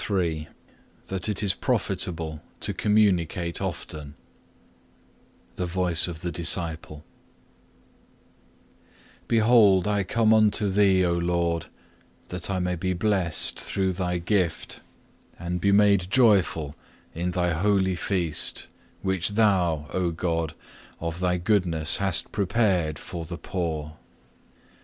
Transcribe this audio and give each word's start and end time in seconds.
CHAPTER 0.03 0.19
III 0.23 0.47
That 1.09 1.29
it 1.29 1.43
is 1.43 1.53
profitable 1.53 2.41
to 2.61 2.73
Communicate 2.73 3.61
often 3.61 4.15
The 5.57 5.67
Voice 5.67 6.07
of 6.07 6.21
the 6.21 6.31
Disciple 6.31 7.03
Behold 9.27 9.87
I 9.87 10.03
come 10.03 10.33
unto 10.33 10.69
Thee, 10.69 11.05
O 11.05 11.13
Lord, 11.13 11.67
that 12.29 12.49
I 12.49 12.57
may 12.57 12.75
be 12.75 12.93
blessed 12.93 13.59
through 13.59 13.93
Thy 13.93 14.17
gift, 14.17 14.79
and 15.37 15.61
be 15.61 15.71
made 15.71 16.07
joyful 16.09 16.75
in 17.13 17.29
Thy 17.29 17.51
holy 17.53 17.93
feast 17.93 18.69
which 19.03 19.29
Thou, 19.35 19.85
O 19.93 20.09
God, 20.09 20.55
of 20.99 21.19
Thy 21.19 21.37
goodness 21.37 21.97
hast 21.97 22.31
prepared 22.31 22.97
for 22.97 23.25
the 23.25 23.37
poor. 23.37 23.97